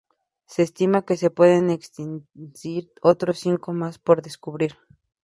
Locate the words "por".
3.99-4.23